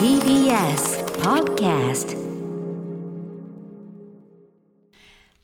[0.00, 2.16] TBS Podcast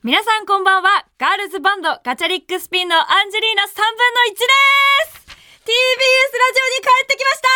[0.02, 1.04] 皆さんこんばんは。
[1.18, 3.84] ガールズバンドガチャリックスピンのアンジェリーナ3分の
[4.30, 4.40] 1で
[5.12, 5.26] す。
[5.60, 7.48] TBS ラジオに帰ってきました。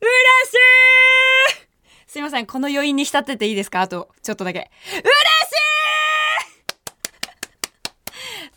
[0.00, 0.10] 嬉
[0.50, 0.54] し
[1.62, 2.10] い。
[2.10, 2.46] すいません。
[2.46, 3.82] この余韻に浸ってていいですか？
[3.82, 4.68] あとちょっとだけ。
[4.90, 5.04] 嬉しい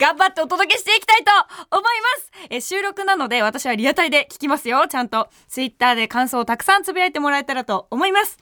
[0.02, 1.32] 頑張ってお届けしていきたいと
[1.78, 1.88] 思いま
[2.24, 8.40] すえ収録なので私はリアタイで聞きますよちゃんとツイッターで感想をたくさんつぶやいてもらえたらと思います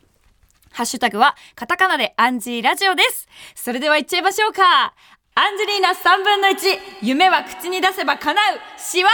[0.72, 3.28] ハッシュタグはカタカナでアンジーラジオです。
[3.56, 4.94] それでは行っちゃいましょうか。
[5.36, 6.56] アンジェリーナ3分の1、
[7.02, 9.14] 夢は口に出せば叶う、師走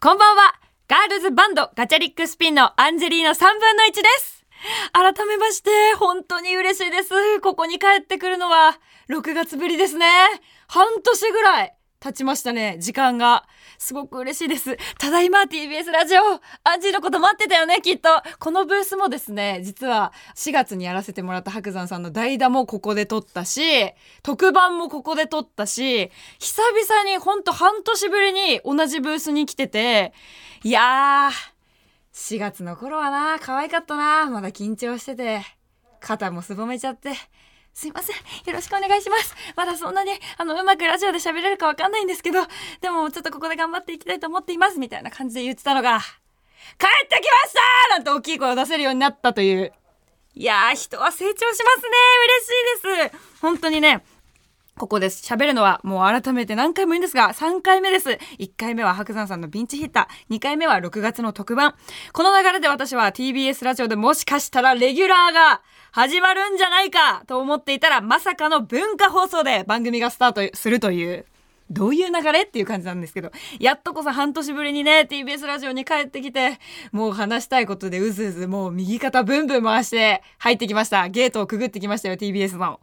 [0.00, 0.54] こんばんは。
[0.88, 4.41] ガールズバンドガチャリックスピンのアンジェリーナ3分の1です。
[4.92, 7.40] 改めまして、本当に嬉しいです。
[7.40, 10.06] ここに帰ってくるのは、6月ぶりですね。
[10.68, 13.44] 半年ぐらい経ちましたね、時間が。
[13.78, 14.76] すごく嬉しいです。
[14.98, 16.20] ただいま TBS ラジオ、
[16.64, 18.08] アンジーのこと待ってたよね、きっと。
[18.38, 23.60] このブースもですね、実は4月にやらせてもらった白山さんの代打もここで撮ったし、
[24.22, 30.12] 特番もここで撮ったし、久々にほんと半年ぶりに同じブースに来てて、
[30.62, 31.51] いやー、
[32.12, 35.42] 4月の頃はな、可愛かったな、まだ緊張してて、
[36.00, 37.12] 肩もすぼめちゃって、
[37.72, 38.16] すいません。
[38.16, 39.34] よろしくお願いします。
[39.56, 42.40] まだそんなに、あの、うまくラジオで喋れるかわかんないんですけど、
[42.82, 44.78] でもちょっとここで頑張っていきたいと思っています。
[44.78, 47.54] みたいな感じで言ってたのが、帰ってきまし
[47.88, 49.72] たなんて大きい声を出せるようになったという。
[50.34, 51.88] いやー、人は成長しますね。
[52.82, 53.40] 嬉しいです。
[53.40, 54.04] 本当にね、
[54.78, 55.22] ここです。
[55.22, 58.10] 喋るのはもう改めて何回も言うんですが、3回目です。
[58.38, 61.74] 1回目は白山さんのピンチヒッター、2回目は6月の特番。
[62.12, 65.62] この流れで私は TBS ラジオでもしかしたらレギュラーが
[65.92, 71.26] 始まるんじゃないかと思っていたら、まさかの文化放送で番組がスタートするという。
[71.70, 76.58] どういう流れっていう感じなんですけど、やっとこそ半年ぶりにね、TBS ラジオに帰ってきて、
[76.90, 81.08] もう話したいことでうずうず、もう右肩ブンブン回して入ってきました。
[81.08, 82.80] ゲートをくぐってきましたよ、TBS の。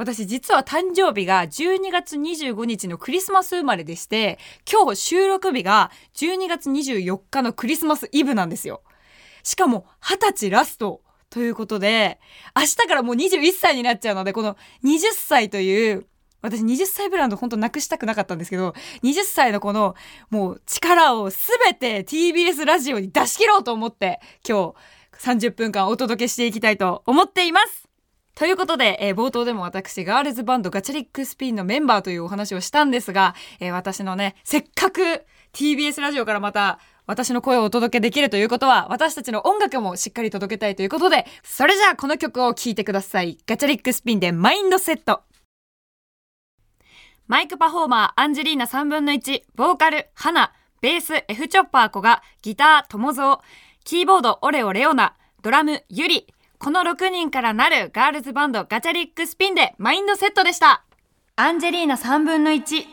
[0.00, 8.80] 私実は誕生日が12月25日のクリスマス生まれでして、今日収録日が12月24日のクリスマスイブなんですよ。
[9.42, 12.18] しかも20歳ラストということで、
[12.56, 16.06] 明日からもう21歳になっちゃうので、この20歳という、
[16.40, 19.96] 私20歳ブランド本当なくしたくなかったんですけど、20歳のこの
[20.30, 27.89] もう力をすべて TBS ラジオに出し切ろうと思って、今日30分間お届けしていきたいと思っています。
[28.34, 43.36] ということで、えー冒頭でも私、ガールズバンドガチャリックスピンのメンバーというお話をしたんですが、えー私のね、せっかく TBS ラジオからまた私の声をお届けできるということは、私たちの音楽もしっかり届けたいということで、それじゃあこの曲を聴いてください。
[43.46, 45.22] ガチャリックスピンでマインドセット。
[47.26, 53.40] マイクパフォーマーアンジェリーナ3分の1、ボーカル、花、ベース、F チョッパー子が、ギター、友蔵、
[53.84, 56.26] キーボード、オレオ、レオナ、ドラム、ユリ、
[56.62, 60.84] この6人からなるガールズバンドガチャリックスピンでマインドセットでした。
[61.34, 62.84] アンジェリーナ3分の1、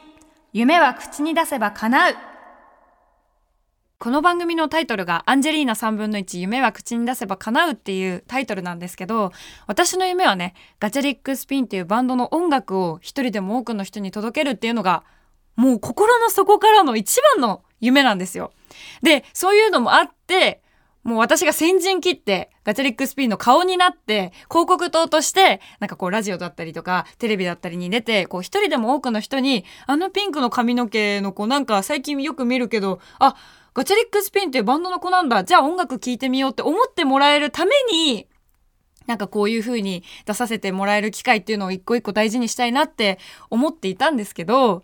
[0.53, 2.15] 夢は口に出せば叶う。
[3.99, 9.33] この番組のタイトルがアンジェリーナ3分の1夢は口に出せば叶うっていうタイトルなんですけど
[9.65, 15.03] 私の夢はねガチャリックスピンっていうバンドの音楽を一人でも多くの人に届けるっていうのが
[15.57, 18.53] もう心の底からの一番の夢なんですよ。
[19.01, 20.61] でそういうのもあって
[21.07, 33.37] もう私が先陣切ってガチャリックスピンの顔になって広告塔としてなんかこうラジオだったりとかテレビだったりに出てこう一人でも多くの人にあのピンクの髪の毛の子なんか最近よく見るけどあ
[33.73, 35.45] ガチャリックスピンっていうバンドの子なんだ。
[35.45, 38.27] じゃあ音楽聴いてみようって思ってもらえるために
[39.05, 43.17] なんかこういう風に出させてもらえる機会っていうのを一個一個大事にしたいなって
[43.49, 44.83] 思っていたんですけど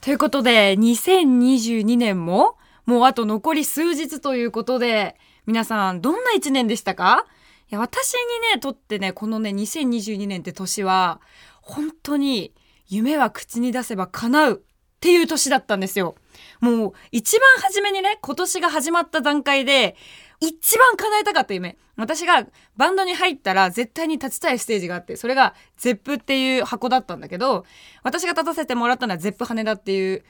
[0.00, 5.16] ということで2022年ももうあと残り数日ということで
[5.46, 7.24] 皆さんどんな一年でしたか？
[7.70, 11.20] いや私にねとってねこのね2022年って年は
[11.62, 12.52] 本当に
[12.88, 14.60] 夢は口に出せば叶うっ
[15.00, 16.16] ていう年だったんですよ。
[16.60, 19.96] もう一番初めにね今年が始まった段階で
[20.40, 27.64] 一番叶えたかった夢私がバンドに入ったら絶対に立ちたいステージがあってそれが ZEP っていう箱だったんだけど
[28.02, 30.24] 私が立たせてもらったのは ZEP 羽田っていう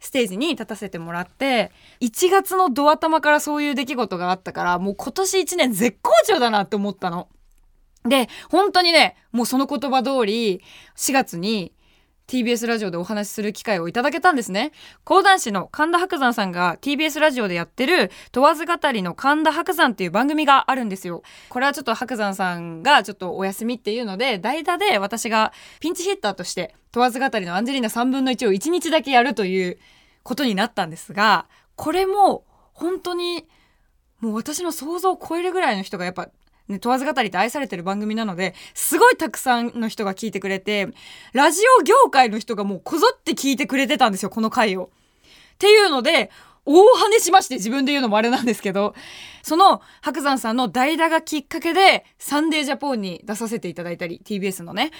[0.00, 1.70] ステージに立たせてもらって
[2.00, 7.28] 1月のドア玉からそういう出来事があったからもう今年1年絶好調だなって思ったの。
[8.08, 10.62] で本当にねもうその言葉通り
[10.96, 11.72] 4月に
[12.30, 14.70] TBS ラジオでお話しする機会をいただけたんですね。
[15.02, 21.24] 講談師の神田伯山さんが TBS ラジオでやってる問わず語りの神田伯山っていう番組があるんですよ。
[21.48, 29.76] これはちょっと伯山さんがちょっとお休みっていうので、代打で私がピンチヒッターとして問わず語りのアンジェリーナ3分の1を1日だけやるという
[30.22, 32.44] ことになったんですが、これも
[32.74, 33.48] 本当に
[34.20, 36.28] もう私の想像を超えるぐらいの人がやっぱ
[36.70, 40.88] ね、問わず語りって愛されてる番組なので、すごいたくさんの人が聞いてくれて、
[41.32, 44.90] ラジオ業界の人がもうこぞって聞いてくれてたんですよ、この回を。
[45.54, 46.30] っていうので、
[46.64, 48.94] 大跳ねしまして自分で言うのもあれなんですけど、
[49.42, 54.90] その白山さんの代打がきっかけで、サンデージャポンに出させていただいたり、TBS のね。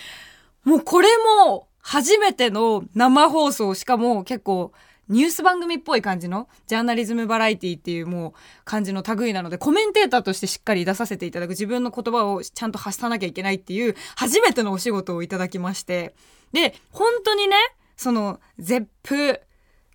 [0.65, 1.09] もうこれ
[1.47, 4.73] も初めての生放送、しかも結構
[5.11, 8.33] ニュース番組っぽい感じのジャーナリズムバラエティっていうもう
[8.65, 16.15] 感じの類なのでコメンテーターとしてしっかり出させていただく自分の言葉をちゃんと発さなきゃいけないっていう初めてのお仕事をいただきまして
[16.53, 17.57] で本当にね
[17.97, 19.41] そのゼップ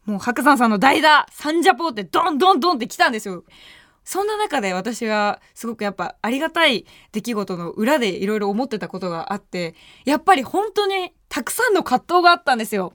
[0.04, 3.44] もう白山さんの代打サンジャポってドンドンドンって来たんですよ。
[4.04, 9.74] そんな中で私はすごくやっぱありがたい出来事の裏でいろいろ思ってたことがあって
[10.06, 12.94] やっぱり本当にたくさんの葛藤があったんですよ。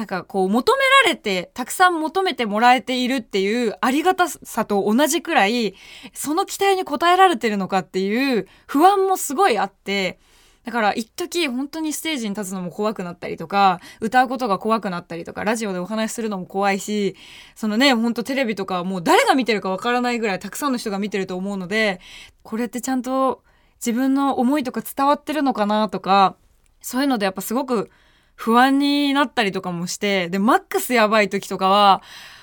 [0.00, 5.74] なんかこう求められてたくさん求めてもらえているっていうありがたさと同じくらい
[6.14, 10.18] その期待に応えられてるのかっていう不安もすごいあって
[10.64, 17.14] だから一時本当にステージに立つのも怖くなったりとか歌うことが怖くなったりとかラジオでお話しするのも怖いし
[17.54, 22.00] そのね本当テレビとかもう誰が見てるかわからないぐらいたくさんの人が見てると思うので
[22.42, 23.42] これってちゃんと
[23.76, 26.36] 自分の思いとか伝わってるのかなとか
[26.80, 27.90] そういうのでやっぱすごく
[28.40, 32.02] 不安になったりとかもして、で、マックスやばい時とかは、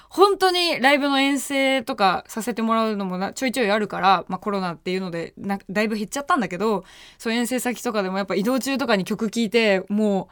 [0.10, 6.86] 本当にライブの遠征とかさせてもらうのもなちょいちょいあるから、まあ、コロナっていうのでなだいぶ減っちゃったんだけど
[7.18, 10.30] そう遠征先とかでもやっぱ移動中とかに曲聴いても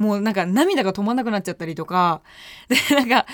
[0.00, 2.22] うもうなんか涙が止まんなくなっちゃったりとか
[2.68, 3.26] でなんか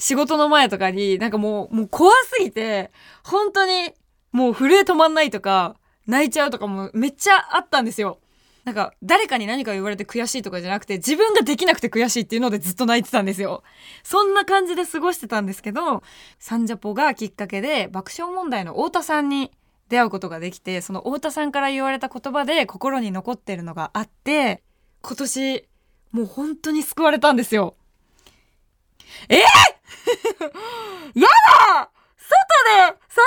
[0.00, 2.90] 仕事の前とかになんかもうもう怖すぎて
[3.22, 3.92] 本当に
[4.32, 5.76] もう震え止まんないとか
[6.08, 8.18] 泣いちゃうとかもめっちゃあったんですよ。
[8.64, 13.62] なんか誰かに何か言われて悔しいとかじゃなくて自分ができなくて悔しいっていうのでずっと泣いてたんですよ。
[14.02, 16.02] そんな感じで過ごしてたんですけど
[16.38, 19.52] サンジャポがきっかけで爆笑問題の太田さんに
[19.90, 24.62] 出会うことができてその太田さんから言われた言葉で心に残ってるのがあって
[25.02, 25.68] 今年
[26.12, 27.76] もう本当に救われたんですよ。
[29.28, 29.38] えー、
[31.20, 33.20] やだ外でサンデージャ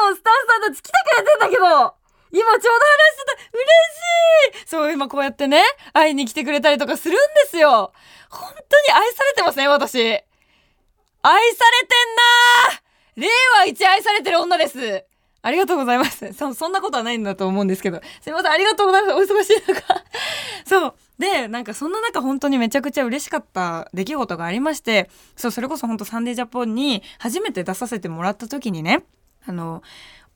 [0.00, 2.03] ポンのスタッフさんたち来てくれてんだけど
[2.34, 3.32] 今ちょうど話してた
[4.52, 7.92] 嬉しいそう、今こうやってね、会いに来てくれたりとかするんですよ。
[8.28, 9.98] 本当に愛されてますね、私。
[10.02, 10.20] 愛さ
[11.22, 13.28] れてんなー令
[13.58, 15.04] 和一愛されてる女です。
[15.42, 16.32] ありがとうございます。
[16.32, 18.00] そ、そんなことはないんだと思うんですけど。
[18.20, 19.14] すいません、ありがとうございます。
[19.14, 19.82] お忙しい中。
[20.66, 20.94] そう。
[21.18, 29.04] で、なんかそんな中本当にめちゃくちゃ嬉しかった出来事がありまして、そう、それこそ本当サンデージャポンに初めて出させてもらった時にね、
[29.46, 29.82] あの、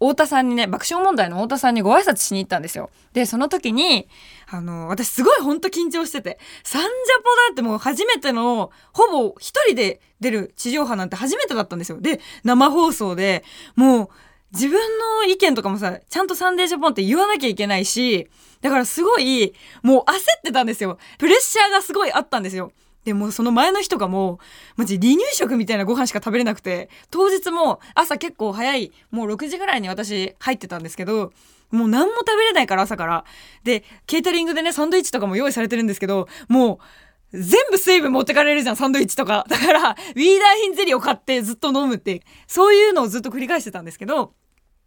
[0.00, 2.90] 太田さんにね、爆笑問題の太田さんにご挨拶しに行ったんですよ。
[3.12, 4.08] で、その時に、
[4.48, 12.00] あの、私すごいほんと緊張してて、サンジャポだってもう初めての、ほぼ一人で出る地上波なんて初めてだったんですよ。
[12.00, 14.08] で、生放送で、もう、
[14.52, 18.30] 自分の意見とかもさ、ちゃんとサンデージャポンって言わなきゃいけないし、
[18.60, 19.52] だからすごい、
[19.82, 20.98] もう焦ってたんですよ。
[21.18, 22.72] プレッシャーがすごいあったんですよ。
[23.08, 24.38] でもその前の日とかも
[24.76, 31.32] マジ離乳食みたいなご飯しか食べれなくて当日も朝結構早いもう6時ぐらいに私入ってたんですけど
[31.70, 33.24] もう何も食べれないから朝から。
[33.64, 36.80] でケータリングでねサンドイッチとかも用意されてるんですけども
[37.32, 39.46] う全部水分持ってかれるじゃんサンドイッチとか。
[39.48, 44.34] だからウィーダーヒンゼリーを買ってずっと飲むってそういうのをずっと繰り返してたんですけど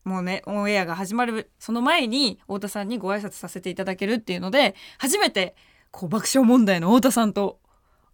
[0.04, 5.56] もうねオンエアが始まるその前に太田さんにご挨拶させていただけるっていうので初めて
[5.92, 7.60] こう爆笑問題の太田さんと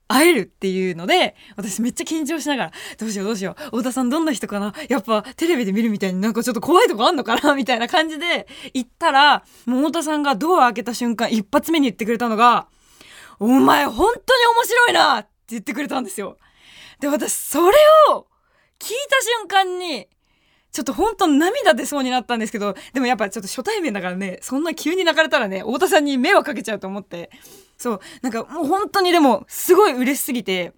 [0.07, 12.67] 会えるっていうので、私めっちゃ緊張しながら、どうしようどうしよう、太田さんどんな人かなやっぱテレビで見るみたいになんかちょっと怖いとこあんのかな みたいな感じで行ったら、もう太田さんがドア開けた瞬間、一発目に言ってくれたのが、
[13.39, 16.37] お前本当に面白いなって言ってくれたんですよ。
[16.99, 17.77] で、私それ
[18.11, 18.27] を
[18.79, 20.07] 聞いた瞬間に、
[20.71, 27.31] ちょっと本当涙出そうになったんですけど、でもやっぱちょっと初対面だからね、そんな急に泣かれたらね、太田さんに迷惑かけちゃうと思って、
[27.77, 30.73] そう、なんかもう本当にでも、すごい嬉しすぎて、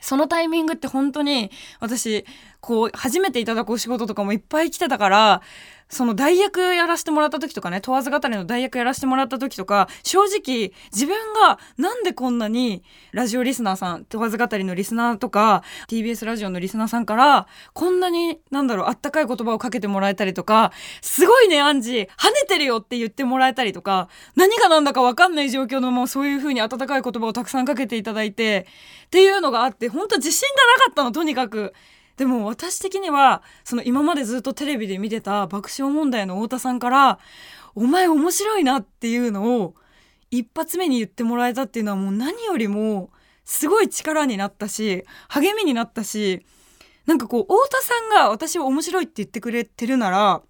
[0.00, 2.26] そのタイミングって本当に私、
[2.60, 5.42] こう、初めていただくお仕事とかもいっぱい来てたから、
[5.88, 28.66] その代役やらせてもらった時とかね、問わず語りの代役やらせてもらった時とか、正直自分がなんでこんなにラジオリスナーさん、問わず語りのリスナーとか、TBS ラジオのリスナーさんから、こんなになんだろう、あったかい言葉をかけてもらえたりとか、すごいね、アンジー、跳ねてるよって言ってもらえたりとか、何が何だかわかんない状況のままそういう風に温かい言葉をたくさんかけていただいて、
[29.06, 31.72] っていうのがあって、本当自信がなかったの、とにかく。
[32.16, 37.18] でも私的にはその今までずっとテレビで見てた爆笑問題の太田さんから
[37.74, 39.74] 「お前面白いな」っていうのを
[40.30, 43.10] 一発目に言ってもらえたっていうのはもう何よりも
[43.44, 46.44] すごい力になったし励みになったし
[47.06, 50.42] なんかこう、太田さんが私を面白いって言ってくれてるなら、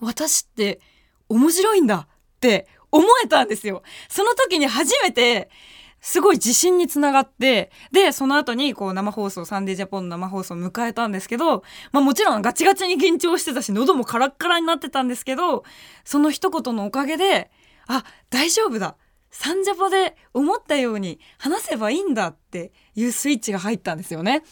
[0.00, 0.80] 私って
[1.28, 3.82] 面白いんだって思えたんですよ。
[4.08, 5.50] その時に初めて、
[6.00, 15.64] すごい自信につながって、で、その後にこう生放送、サンデージャポンの生放送を迎えたんですけど、まあもちろんガチガチに緊張してたし、喉もカラッカラになってたんですけど、
[16.04, 17.50] その一言のおかげで、
[17.86, 18.96] あ、大丈夫だ。
[19.30, 24.42] サンジャポで思ったように話せばいいんだっていうスイッチが入ったんですよね。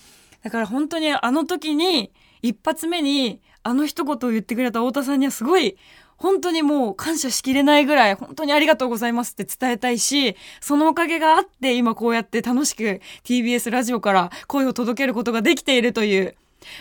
[0.42, 2.12] だから本当にあの時に
[2.42, 5.76] 一発目にあの一言を言ってくれた太田さんにはすごい
[6.18, 16.36] 本当にもう感謝しきれないぐらい本当にありがとうございますって伝えたいし、そのおかげがあって今こうやって楽しく TBS ラジオから声を届けることができているという、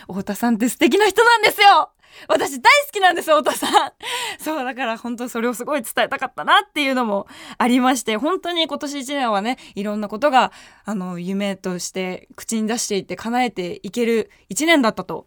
[0.08, 1.90] 太田さんって素敵な人なんですよ。
[2.26, 3.92] 私大好きなんです太田さん。
[4.42, 7.28] そうだから本当それをすごい伝えたかったなっていうのも
[7.58, 10.52] ありまして本当に今年1年はねいろんなことが
[10.84, 15.26] あの夢として口に出していって叶えていける1年だったと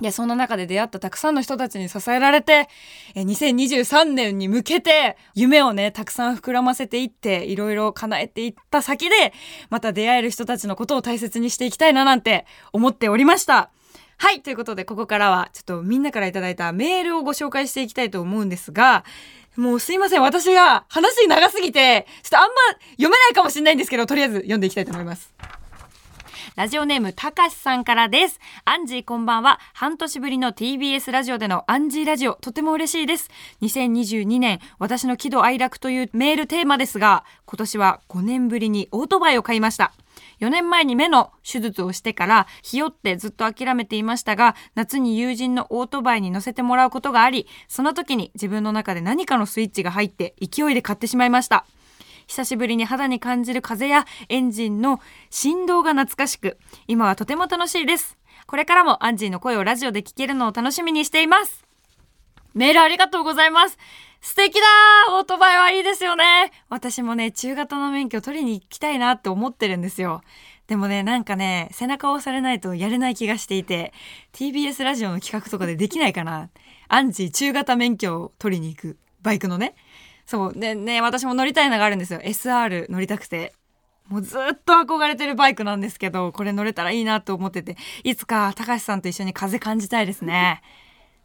[0.00, 2.68] で、そんな中で出会ったたくさんの人たちに支えられて、
[3.14, 9.32] 2023年に向けて夢をね、たくさん膨らませていって、いろいろ叶えていった先で、
[9.70, 13.70] また出会える人たちのことを大切にしていきたいななんて思っておりました。
[14.16, 14.42] はい。
[14.42, 19.04] ということで、ここからは、ちょっとみんなからいただいたメールをご紹介していきたいと思うんですが、
[19.56, 20.22] もうすいません。
[20.22, 22.56] 私が話長すぎて、ちょっとあんま
[22.92, 25.32] 読めないかもしれないんですけど、とりあえず読んでいきたいと思います。
[26.56, 28.38] ラジオネームたかしさんからです。
[28.64, 29.58] アンジーこんばんは。
[29.72, 33.28] 半年ぶりの TBS ラジオでのアンジーラジオ、とても嬉しいです。
[33.62, 39.94] 2022年、私の喜怒哀楽というメールテーマですが、今年は5年ぶりにオートバイを買いました。
[40.38, 51.66] 4年前に目の手術をしてからひよってずっと諦めていましたが夏に友人のオートバイに乗せてもらうことがありその時に自分の中で何かのスイッチが入って勢いで買ってしまいました
[52.26, 55.00] 久しぶりに肌に感じる風やエンジンの
[55.30, 58.16] 振動が懐かしく、今はとても楽しいです。
[58.46, 61.64] これからもアンジーの声をラジオで聞けるのを楽しみにしています。
[62.54, 63.78] メールありがとうございます。
[64.20, 64.60] 素敵だ
[65.10, 70.22] オートバイはいいですよね私もね、中型の免許取りに行きたいなって思ってるんですよ。
[70.66, 73.92] でもね、なんかね、背中を押されないとやれない気がしていて、
[74.32, 76.48] TBS ラジオの企画とかでできないかな
[76.88, 78.96] アンジー中型免許を取りに行く。
[79.20, 79.74] バイクのね。
[80.26, 80.52] そう。
[80.54, 82.20] でね私も乗りたいのがあるんですよ。
[82.20, 83.52] SR 乗りたくて。
[84.08, 87.76] もうずっと憧れてるバイクなんですけどこれ乗れたらいいなと思ってて。
[88.02, 90.62] いつか高橋さんと一緒に風感じたいですね。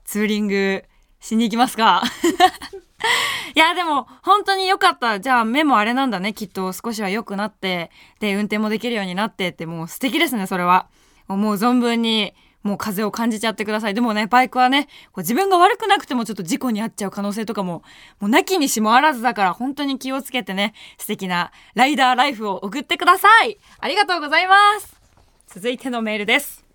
[0.06, 0.84] ツーリング
[1.20, 2.04] しに行きますか。
[3.56, 5.20] いやでも本当に良かった。
[5.20, 6.34] じゃあ目もあれなんだね。
[6.34, 7.92] きっと少しは良くなって。
[8.20, 9.66] で運転もできるようになってって。
[9.66, 10.88] もう素敵ですねそれは。
[11.28, 13.94] もう存分にもう風を感じちゃってください。
[13.94, 17.84] でもね、バイクはね、こう自分が悪くなくてもちょっと事故に遭っちゃう可能性とかも、
[18.20, 23.58] もうなきにしもあらずだから本当に気をつけてね、素敵なライダーライフを送ってください。
[23.80, 25.00] ありがとうございます。
[25.48, 26.66] 続いてのメールです。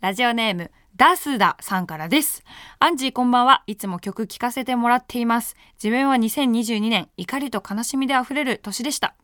[0.00, 2.42] ラジオネーム、ダスダさんからです。
[2.78, 3.62] アンジーこんばんは。
[3.66, 5.56] いつも曲聴かせてもらっています。
[5.82, 9.14] 自分は2022年、怒りと悲しみで溢れる年でした。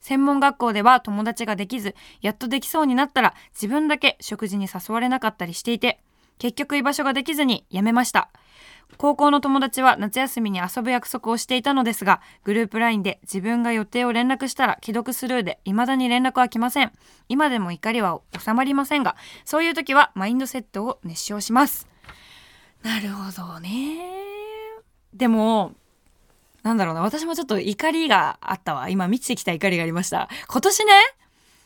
[0.00, 6.00] 専門学校では友達ができず、やっとできそうになったら自分だけ食事に誘われなかったりしていて、
[6.38, 8.30] 結局居場所ができずに辞めました。
[8.98, 16.92] 高校の友達は夏休みに遊ぶ約束をしていたのですが、グループ LINE で自分が予定を連絡したら既読スルーで未だに連絡は来ません。
[17.28, 21.88] 今でも怒りは収まりませんが、そういう時はマインドセットを熱唱します。
[22.82, 23.98] なるほどね。
[25.12, 25.72] でも、
[26.66, 28.88] なんだろうな、私もちょっと怒りがあったわ。
[28.88, 30.28] 今満ちてきた怒りがありました。
[30.48, 30.92] 今年ね、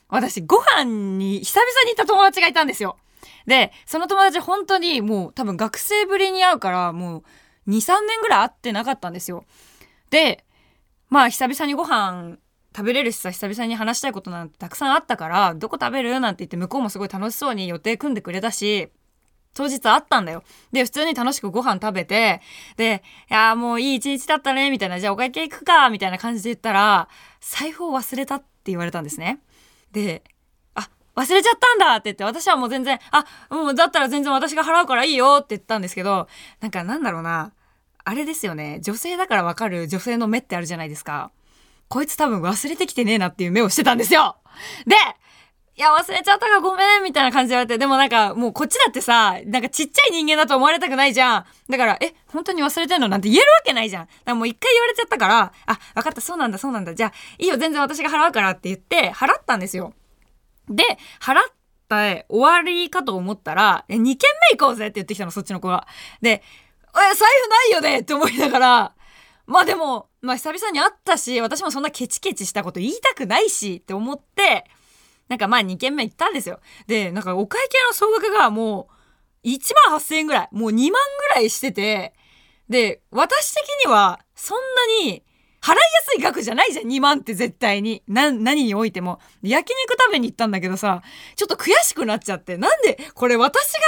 [0.09, 2.99] 私ご飯に久々に行った友達がいたんですよ。
[3.47, 7.25] で、その友達本当にもう多分学生ぶりに会うからも
[7.67, 9.47] う2、3年ぐらい会ってなかったんですよ。
[10.11, 10.45] で、
[11.09, 12.37] まあ久々にご飯
[12.77, 16.21] 食べれるしさ、久々に話したいことなんてたくさんあったから、どこ食べる？
[16.21, 18.91] なんて言って向こうもすごい楽しそうに予定組んでくれたし、
[19.55, 20.43] 当日あったんだよ。
[20.73, 22.41] で、普通に楽しくご飯食べて、
[22.77, 27.09] で、いやもういい一日だったね、みたいな、じゃあお会計行くか、みたいな感じで言ったら、
[27.41, 29.41] 財布を忘れたって言われたんですね。
[29.93, 30.23] で、
[30.75, 36.29] あ、忘れちゃったんだって言って、私はもう全然、あ、もうだったら全然私が払うからいいよって言ったんですけど、
[36.61, 37.53] なんかなんだろうな、
[38.05, 41.33] あれですよね、女性だからわかる女性の目ってあるじゃないですか。
[41.91, 44.37] こいつ多分忘れてきてねえなっていう目をしてたんですよ
[44.87, 44.95] で、
[45.81, 51.47] いや、忘れちゃったかごめんみたいな感じで言われて、でもなんかもうこっちだってさ、なんかちっちゃい人間だと思われたくないじゃん。
[51.71, 53.09] だから、え、本当に忘れてんの？
[53.09, 54.05] なんて言えるわけないじゃん。
[54.05, 56.95] だからもう一回言われちゃったから、あ、わかった、そうなんだ、そうなんだ。
[56.95, 59.95] じゃあ、いいよ、全然私が払うからって言って、払ったんですよ。
[60.69, 60.85] で、
[61.19, 61.43] 払っ
[61.89, 64.05] た終わりかと思ったら、え、2軒
[64.53, 65.87] 目行こうぜって言ってきたの、そっちの子が。
[66.21, 66.41] で、え、
[66.93, 68.93] 財布ないよねって思いながら、
[69.47, 74.67] まあでも、まあ久々に会ったし、私もそんなケチケチしたこと言いたくないしって思って、
[75.31, 76.59] なんかまあ2軒目行ったんですよ。
[76.89, 78.89] で、なんかお会計の総額がも
[79.45, 79.59] う1
[79.89, 82.15] 万8000円ぐらい、もう2万ぐらいしてて、
[82.69, 84.59] で、私的にはそん
[85.05, 85.23] なに
[85.63, 85.83] 払いや
[86.15, 88.03] すい額じゃないじゃん、2万って絶対に。
[88.09, 89.21] な、何においても。
[89.41, 91.01] 焼肉食べに行ったんだけどさ、
[91.37, 93.79] ちょっと悔しくなっちゃって、なんで、これ私が、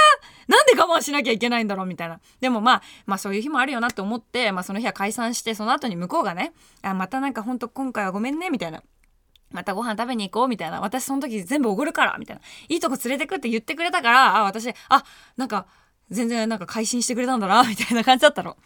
[0.47, 2.21] なんで我慢しなきゃいけないんだろうみたいな。
[2.39, 8.81] でもまあ、まあそういう日もあるよなって思って、まあその日は解散して、その後に向こうがね、あ、またなんかほんと今回はごめんね、みたいな。
[9.53, 10.81] またご飯食べに行こうみたいな。
[10.81, 12.41] 私その時全部おごるから、みたいな。
[12.67, 15.03] いいとこ連れてくって言ってくれたから、あ、私、あ、
[15.37, 15.67] なんか、
[16.09, 18.57] 全然なんか改心してくれたんだな、みたいな感じだったの。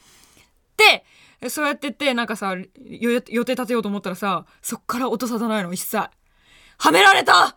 [0.78, 1.06] で、
[1.50, 7.56] そうやってってなんかさ予定立てようと思ったらさそっから音沙汰ないの一切はめられた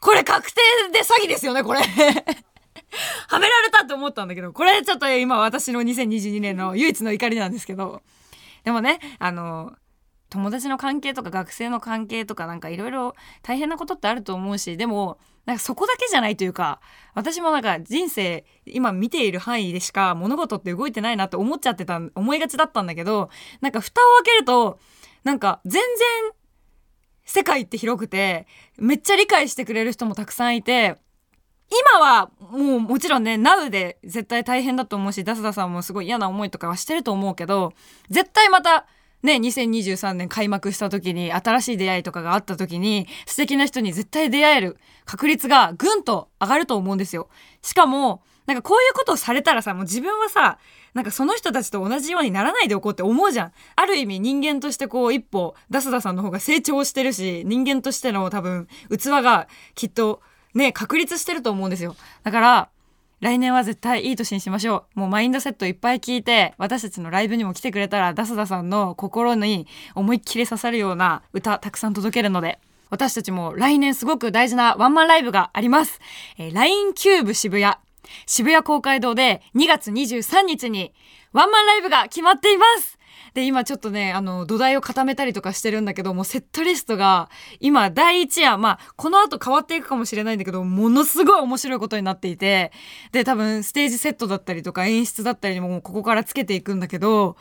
[0.00, 0.60] これ確定
[0.92, 1.80] で詐欺ですよねこれ
[3.28, 8.02] はめられたって思ったんだけどこれちょっと今私の2022年の唯一の怒りなんですけど
[8.62, 9.74] でもねあの
[10.34, 16.80] 友達の関係とか学生の関係とかなんかいろいろ大変なことってあると思うしでもなんかそこだけじゃないというか
[17.14, 24.80] 私もなんか人生今見ている範囲でしか物事って動いてないなって思っちゃってた思いがちだったんだけどなんか蓋を開けると
[25.22, 25.82] なんか全然
[27.24, 30.96] 世界って広くてめっちゃ理解してくれる人もたくさんいて
[31.70, 37.72] 今はもうもちろんね Now で絶対大変だと思うしダスダさんもすごい嫌な思いとかはしてると思うけど
[38.10, 38.86] 絶対また
[39.24, 44.76] ね、2023年開幕した時に新しい出会いとかがあった時に素敵な人に絶対出会える
[45.06, 47.30] 確率がぐんと上がると思うんですよ。
[47.62, 50.58] しかも、なんかこういうことをされたらさ、もう自分はさ、
[50.92, 53.52] なんかその人たちと同じようにならないでおこうって思うじゃん。
[53.76, 60.20] ある意味人間としてこう一歩、ダスダさんの方が成長してるし、人間としての多分器がきっと
[60.54, 61.96] ね、確立してると思うんですよ。
[62.22, 62.68] だから、
[63.24, 65.00] 来年は絶対いい年にしましょう。
[65.00, 72.58] もうマインドセットいっぱい聞いて、私たちのライブにも来てくれたら、ダサダさんの心に思いっきり刺さるような歌たくさん届けるので、
[72.90, 76.00] 私たちも来年すごく大事なワンマンライブがあります。
[76.36, 77.74] えー、LINE キューブ渋谷。
[78.26, 80.92] 渋谷公会堂で2月23日に
[81.32, 82.98] ワンマンライブが決まっています。
[83.34, 92.72] で、今ちょっとね、あの、土台を固めたりとかしてるんだけど、もうセットリストが、今、第一夜、まあ、この後変わっていくかもしれないんだけど、ものすごい面白いことになっていて、
[93.12, 97.36] で、多分、ステージセットだったりとか演出だったりも、ここからつけていくんだけど、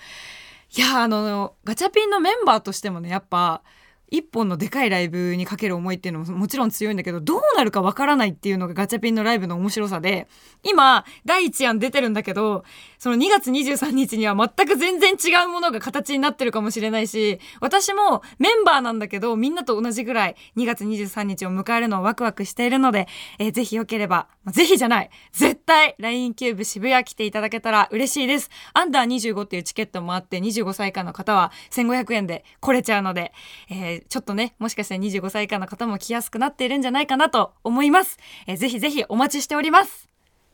[0.75, 3.61] いや、あの、ガチャピンのメンバーとしてもね、やっぱ、
[4.09, 10.27] 一本のでかいライブにかける思いっていうのももちろん強いんだけどどうなるかわからないっていうのがガチャピンのライブの面白さで
[10.63, 12.63] 今第1案出てるんだけど
[12.99, 23.07] その2月23日には全く全然違うものが形になってるかもしれないし私もメンバーなんだけどみんなと同じぐらい2月23日を迎えるのをワクワクしているので、
[23.39, 28.49] えー、ぜひよければ、ぜひじゃない絶対 LINE キューブ渋谷来ていただけたら嬉しいです。
[28.73, 33.33] アンダー25っていうチケットもあって25歳以下の方は1500円で来れちゃうので、
[33.69, 38.17] えーちょっとね、もしかして25歳以下の方も来やすくなっているんじゃないかなと思います。
[38.47, 40.09] えー、ぜひぜひお待ちしております。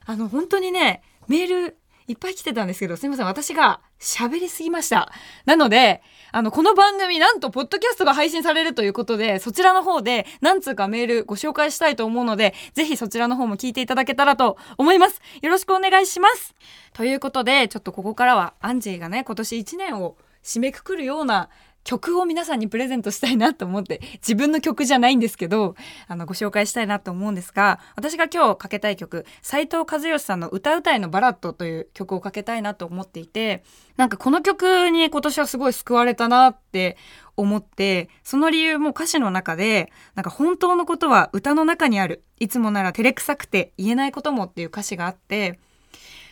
[0.05, 1.77] あの、本当にね、メール
[2.09, 5.11] いっぱい来てたんですけど、すいません、私が喋りすぎました。
[5.45, 15.21] なので、あの、この番組、なんと、ポッドキャストが配信されるということで、そちらの方で、何通かメールご紹介したいと思うので、ぜひそちらの方も聞いていただけたらと思います。
[15.43, 16.55] よろしくお願いします。
[16.93, 21.49] ということで、ちょっとここからは、アンジーがね、今年1年を締めくくるような
[21.83, 25.75] 曲を皆さんにプレゼントしたいなと思って 自分の曲じゃないんですけど
[26.07, 33.63] あのご紹介したいなと思うんですが私が今日かけたい曲斉藤和義さんの「歌うたいのバラッド」という曲をかけたいなと思っていて
[33.97, 36.97] なんかこの曲に今年はすごい救われたなって
[37.37, 42.23] 思ってその理由も歌詞の中でなんか本当のことは歌の中にある。
[42.39, 45.59] いつもなら照れくさくて言えないこともっていう歌詞があって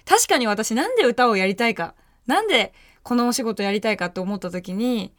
[0.05, 5.13] 確かに私なんで歌をやりたいかなんでこのお仕事やりたいかって思った時に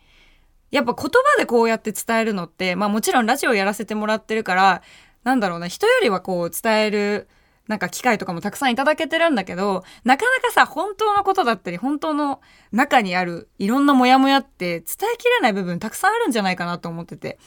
[0.71, 4.83] やっぱ言葉でこうやって伝えるのって、まあもちろんラジオやらせてもらってるから、
[5.25, 7.29] なんだろうな、人よりはこう伝える、
[7.67, 12.41] なんか機会とかもたくさんいただけてるんだけど、なかなかさ、本当のことだったり、本当の
[12.73, 17.39] 中にあるいろんなモヤモヤって伝えきれない部分たくさんあるんじゃないかなと思ってて。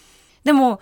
[0.44, 0.80] でも、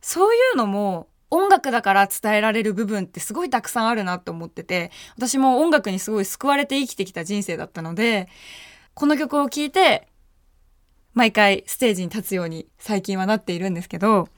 [0.00, 8.28] そういうのも音楽だから伝えられる部分ってすごいたくさんあるなって思ってて、私も音楽にすごい救われて生きてきた人生だったので、
[8.94, 10.08] この曲を聴いて
[11.18, 14.28] 毎回ステージに立つように最近はなっているんですけど、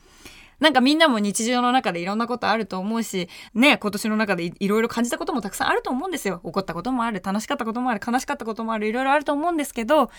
[0.60, 6.40] なんかみんなも日常の中でいろんなことあると思うし、ね、今年の中でいろいろ感じたこともたくさんあると思うんですよ。
[6.42, 10.10] 怒ったこともある、楽しかったこともある、悲しかったこともある、いろいろあると思うんですけど、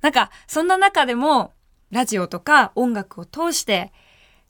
[0.00, 1.52] なんかそんな中でも、
[1.90, 3.92] ラジオとか音楽を通して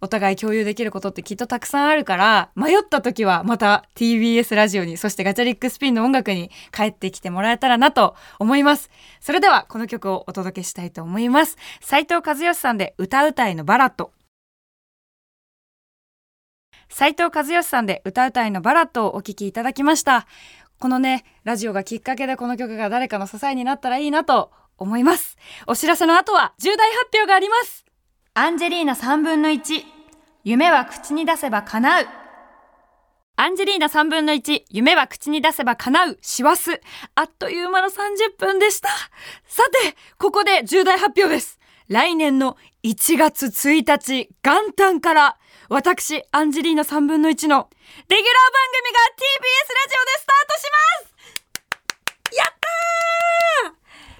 [0.00, 8.90] お互い共有できることってきっとたくさんあるから迷った時はまた TBS ラジオにそしてガチャリックスピンの音楽に帰ってきてもらえたらなと思います。
[9.20, 11.56] それではこの曲をお届けしたいと思います。
[11.80, 14.12] 斉藤和義さんで歌うたいのバラット
[16.88, 20.26] 斉藤和義さんで歌うたいのバラットをお聴きいただきました。
[20.78, 25.36] このねラジオがきっかけでこの曲が誰かの支えになったらいいなと思います。
[25.66, 27.86] お知らせの後は重大発表があります。
[28.38, 29.82] アンジェリーナ3分の1
[30.44, 32.06] 夢は口に出せば叶う
[33.36, 36.70] アンジェリーナ3分の1、夢は口に出せば叶う、師走。
[37.14, 37.92] あっという間の30
[38.38, 38.88] 分でした。
[39.46, 41.58] さて、ここで重大発表です。
[41.88, 47.68] 来年の1月1日元旦から私、アンジェリーナ3分の1のレギュラー番
[48.08, 50.76] 組が TBS ラジオでスタートしま
[52.32, 53.75] すやったー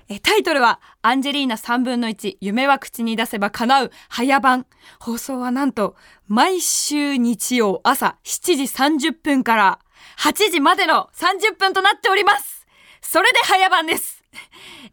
[0.08, 4.66] えタイトルはアンジェリーナ3分の1夢は口に出せば叶う早番。
[5.00, 5.96] 放送はなんと
[6.28, 8.62] 毎週日曜朝7時
[9.10, 9.78] 30分から
[10.20, 12.66] 8時までの30分となっております。
[13.00, 14.22] それで早番です。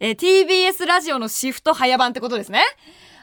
[0.00, 2.62] え TBS ラジオのシフト早番ってことですね。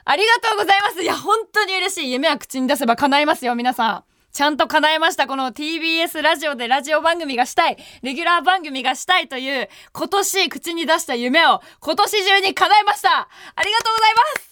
[0.06, 1.04] ありがとうございます。
[1.04, 2.12] いや本当に嬉しい。
[2.12, 4.04] 夢は口に出せば叶いますよ皆さん。
[4.32, 5.28] ちゃんと叶えました。
[5.28, 13.10] この TBS ラジオでラジオ番組がしたい、レギュラー番組がしたいという、今年口に出した夢を今年中に叶えました。
[13.10, 14.51] ありがとうございます。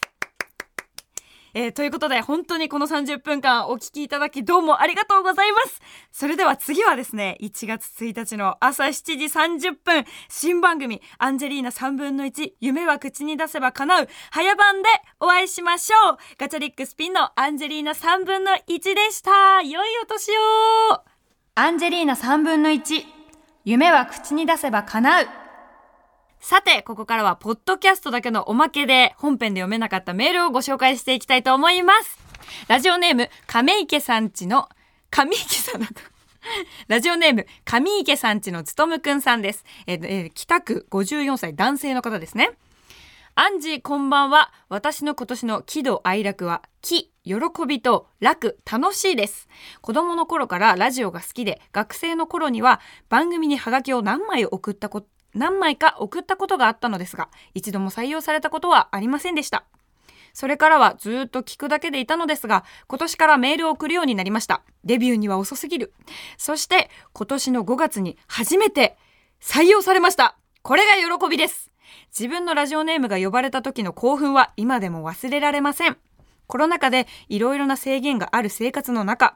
[1.53, 5.81] えー、ということで本当にこの30分間お聞きいただきどうもありがとうございます。
[6.12, 16.17] それでは次はですね1月1日の朝7時30分新番組アンジェリーナ3分の1夢は口に出せば叶う早番でお会いしましょう。
[16.38, 19.62] ガチャリックスピンのアンジェリーナ3分の1でした。
[19.62, 21.03] 良いお年を。
[21.55, 23.03] アンジェリーナ3分の1
[23.65, 25.48] 夢は口に出せば叶う。
[26.39, 32.17] さて、ここからは、ポッドキャストだけのおまけで、本編で読めなかったメールをご紹介していきたいと思います。
[32.67, 34.69] ラジオネーム、亀池さんちの、
[35.10, 35.95] 亀池さんだと。
[36.88, 39.65] ラジオネーム、上池さんちのつとむくんさんです。
[39.86, 42.52] えー、えー、北区54歳男性の方ですね。
[43.36, 44.52] アンジーこんばんは。
[44.69, 47.36] 私の今年の喜怒哀楽は、喜、喜
[47.67, 49.49] びと楽、楽しいです。
[49.82, 59.65] 子供の頃からラジオが好きで、学生の頃には番組にハガキを何枚送ったこと、何枚か送ったことがあったのですが一度も採用されたことはありませんでした。
[60.33, 64.61] それからはずっと聞くだけでいたのですが今年からメールを送るようになりました。
[64.85, 65.93] デビューには遅すぎる。
[66.37, 68.97] そして今年の5月に初めて
[69.41, 70.37] 採用されました。
[70.61, 71.71] これが喜びです。
[72.17, 75.97] 自分のラジオネームが呼ばれた時の興奮は今でも忘れられません。
[76.47, 79.35] コロナ禍でいろいろな制限がある生活の中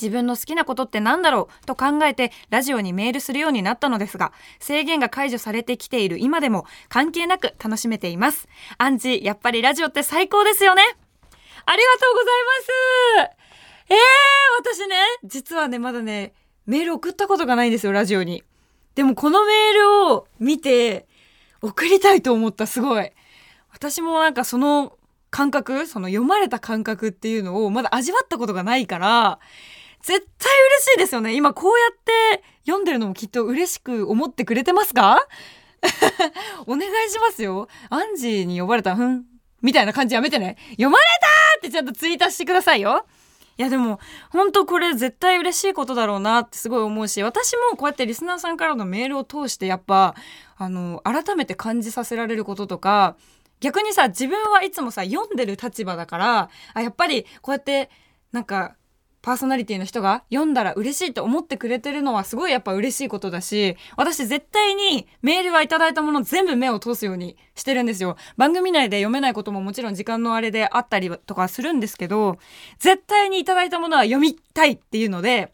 [0.00, 8.48] 自分の好きなことって何だろうと考えてラジオにメールするようになったのですが、制限が解除されてきている今でも関係なく楽しめています。
[8.78, 10.82] アンジー、やっぱりラジオって最高ですよね。
[11.66, 13.40] ありがとうございます。
[13.90, 13.96] えー、
[14.58, 16.32] 私ね、実はね、まだね、
[16.66, 18.44] メール送ったことがないんですよ、ラジオに。
[18.94, 21.06] でもこのメールを見て、
[21.62, 23.12] 送りたいと思った、すごい。
[23.72, 24.96] 私もなんかその
[25.30, 29.38] 感覚、その読まれた感覚っていうのをまだ味わったことがないから、
[30.02, 31.34] 絶対嬉しいですよね。
[31.34, 31.98] 今こうやっ
[32.36, 35.20] て読んでるのもきっと嬉しく思ってくれてますか？
[36.66, 37.68] お願いしますよ。
[37.88, 39.24] アンジーに呼ばれた、ふん。
[39.62, 40.56] みたいな感じやめてね。
[40.70, 43.06] 読まれたってちゃんとツイートしてくださいよ。
[43.58, 50.14] いやでも、ほんとこれ絶対嬉しいことだろうなってすごい思うし、私もこうやってリスナーさんからのメールを通してやっぱ、
[50.56, 53.16] あの、改めて感じさせられることとか、
[53.60, 57.90] 逆にさ、自分はいつもさ、読んでる立場だから、あ、やっぱりこうやって、
[58.32, 58.76] なんか、
[59.22, 68.16] パーソナリティの人が読んだら嬉しいと思ってくれてるのはすごいやっぱ嬉しいことだし、私絶対にメールはいただいたもの全部目を通すようにしてるんですよ。
[68.36, 72.38] 番組内で読めないことももちろん時間のあれであったりとかするんですけど、
[72.78, 75.52] 絶対にいただいたものは読みたいっていうので、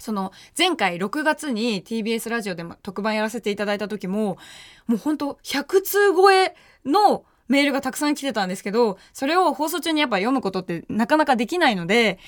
[0.00, 4.38] その前回6月に TBS ラジオでも特番やらせていただいた時も、
[4.86, 12.18] もうほんと100通超えのメールがたくさん来てたんですけど、それを放送中にやっぱ読むことってなかなかできないので、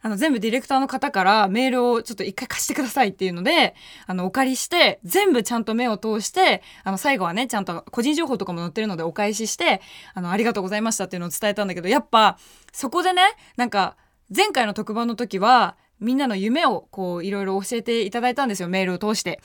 [0.00, 3.74] あの、全部ディレクターの方からメールをちょっと一回貸してくださいっていうので、
[4.06, 9.80] あの、お借りして、全部ちゃんと目を通して、あの、最後はね、ちゃんと個人情報とかも載ってるのでお返しして、
[10.14, 12.38] あの、ありがとうございましたっていうのを伝えたんだけど、やっぱ、
[12.72, 13.22] そこでね、
[13.56, 13.96] なんか、
[14.34, 19.40] 前回の特番の時は、みんなの夢をこういろいろ教えていただいたんですよメールを通して。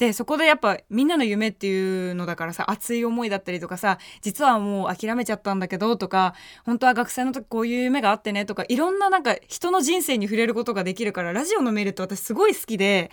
[0.00, 6.34] でそこでやっぱみんなの夢っていうのだからさ熱い思いだったりとかさ実はもう諦めちゃったんだけどとか
[6.64, 13.10] 本当は学生の時こういう夢があってねとかいろんななんか人の人生に触れることができるからラジオのメールって私すごい好きで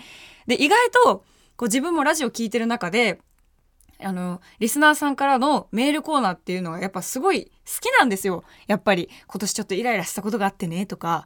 [0.48, 1.26] で意外と
[1.58, 3.20] こう自分もラジオ聴いてる中で
[4.00, 8.44] あの、リスナーさんからのメールコーナーっていうのがやっぱすごい好きなんですよ。
[8.68, 11.26] やっぱり今年ちょっとイライラしたことがあってねとか、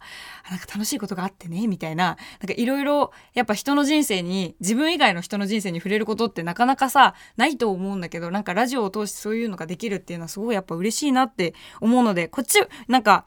[0.49, 13.25] なんか楽しいことがあってねみたいな、なんかいろいろやっぱ人の人生に、自分以外の人の人生に触れることってなかなかさ、ないと思うんだけど、なんかラジオを通してそういうのができるっていうのはすごいやっぱ嬉しいなって思うので、こっち、なんか、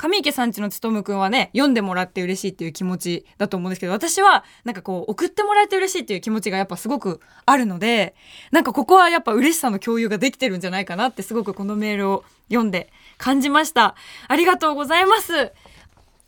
[0.00, 8.14] 上池さんちのつとむくんはね、読んでもらって嬉しいっていう気持ちだと思うんですけど、私はなんかこう、送ってもらえて嬉しいっていう気持ちがやっぱすごくあるので、
[8.50, 13.94] なんかここはやっぱ嬉しさの共有ができてるんじゃないかなってすごくこのメールを読んで感じました。
[14.26, 15.52] ありがとうございます。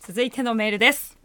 [0.01, 1.22] 続いてのメールです。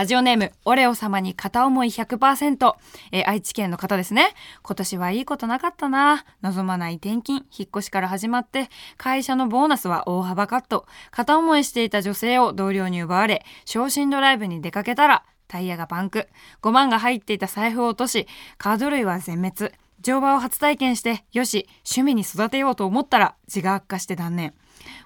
[0.00, 2.74] ラジオネーム、オレオ様に片思い100%。
[3.12, 4.32] えー、愛知県の方ですね。
[4.62, 6.24] 今年はいいことなかったな。
[6.40, 10.86] 望まない転勤、引っ越しから始まって、会社のボーナスは大幅カット。
[11.10, 16.28] 片思いしていた女性を同僚に奪われ、昇進ドライブに出かけたら、タイヤがパンク。
[16.62, 19.70] 5万が入っていた財布を落とし、カード類は全滅。
[20.00, 24.54] 乗馬を初体験して、よし、趣味に育てようと思ったら、字が悪化して断念。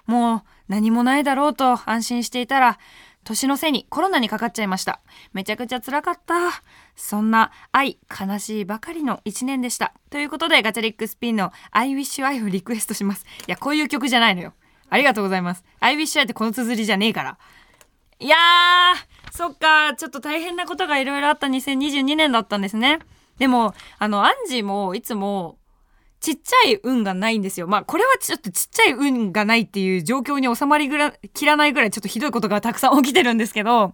[0.05, 2.79] もう、何もないだろうと安心していたら、
[3.25, 5.01] 年の瀬にコロナにかかっちゃいました。
[5.33, 6.35] めちゃくちゃ辛かった。
[6.95, 9.93] そんな愛、悲しいばかりの一年でした。
[10.11, 13.25] ということでガチャリックスピンの I wish I をリクエストします。
[13.47, 14.53] いや、こういう曲じゃないのよ。
[14.91, 15.63] ありがとうございます。
[15.79, 17.37] I wish I ってこの綴りじゃねえから。
[18.19, 22.99] いやー、そっか、ちょっと大変なことがいろいろあった2022年だったんですね。
[23.39, 25.57] でも、あの、アンジーもいつも
[26.19, 27.67] ちっちゃい運がないんですよ。
[27.67, 33.93] まあ、これはちょっとちっちゃい運がないっていう状況に収まりぐら、きらないぐらいちょっとひどいことがたくさん起きてるんですけど、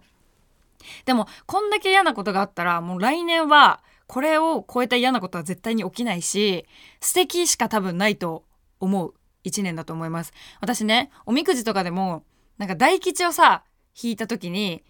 [1.04, 6.66] でも、こんだけ嫌なことがあったら、もう来年は、これを超えた嫌なことは絶対に起きないし、
[7.00, 8.44] 素敵しか多分ないと
[8.80, 10.32] 思う一年だと思います。
[10.60, 12.24] 私ね、おみくじとかでも、
[12.58, 13.64] なんか大吉をさ、
[14.00, 14.82] 引いた時に、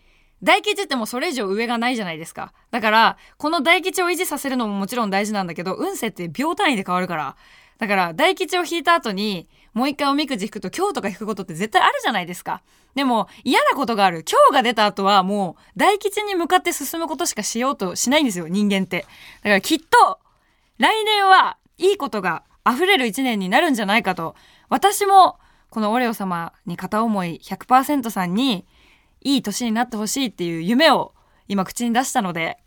[0.43, 2.53] 大吉ってもうそれ以上上がないじゃないですか。
[2.71, 7.37] だから、この大吉を維持させるのももちろん大事なんだけど、運勢って秒単位で変わるから。
[7.79, 12.63] だから、大吉を引いた後に、もう一回おみくじ引くと今日とか引くことって絶対あるじゃないですか。
[12.95, 14.25] でも、嫌なことがある。
[14.29, 19.07] 今日が出た後はもう、大吉に向かって進むことしかしようとしないんですよ、人間って。
[19.43, 20.19] だからきっと、
[20.79, 24.35] 来年はいいことが溢れる一年になるんじゃないかと、
[24.69, 25.39] 私も、
[25.71, 28.67] このオレオ様に片思い100%さんに、
[29.25, 31.15] いい年になってほしいっていう夢を
[31.49, 32.59] 今口に出したので、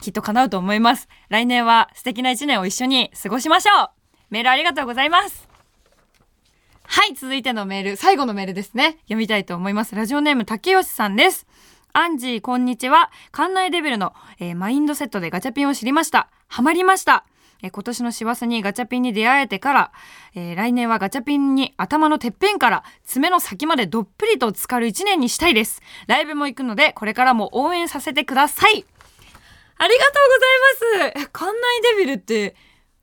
[0.00, 1.08] きっと叶うと思います。
[1.28, 3.90] 来年は素敵な一年を一緒に過ごしましょう
[4.30, 5.48] メールありがとうございます
[6.84, 8.98] はい、続いてのメール、最後のメールですね。
[9.02, 9.94] 読みたいと思います。
[9.94, 11.46] ラジオネーム竹吉さんです。
[11.92, 13.12] アンジー、こんにちは。
[13.32, 16.28] 館内レベルの、えー、マインドセットでガチャピンを知りました。
[16.48, 17.24] ハマりました。
[17.62, 19.92] え今年の師走にガチャピンに出会えてから、
[20.34, 25.82] えー、来年はガチャピンに頭のてっぺんから爪の先までどっぷりと浸かる一年にしたいです。
[26.06, 28.84] ライブも行くので、これからも応援させてください。
[29.78, 30.14] ありがとう
[30.94, 31.28] ございます。
[31.32, 31.54] 館内
[31.96, 32.54] デビルって、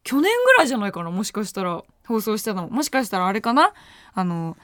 [0.04, 1.12] 去年ぐらいじゃないかな？
[1.12, 2.70] もしかしたら放送してたの。
[2.70, 3.74] もしかしたらあれかな？
[4.14, 4.56] あの、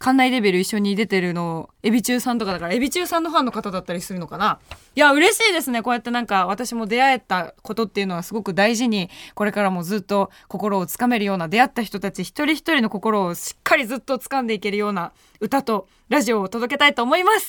[0.00, 4.58] 館内レベル一緒に出てるの、エビ中さんとかだから、エビ中さんのファンの方だったりするのかな
[4.96, 5.82] いや、嬉しいですね。
[5.82, 17.48] こうやってなんか、私も出会えたことっていうのはすごく大事に、これからもずっと心をつかめるような、出会った人たち一人一人の心をしっかりずっと掴んでいけるような歌とラジオを届けたいと思います。